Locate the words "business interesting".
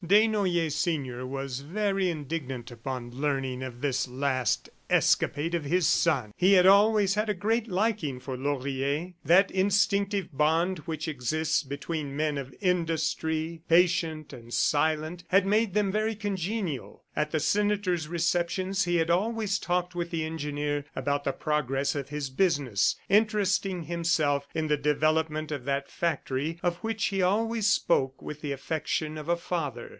22.29-23.83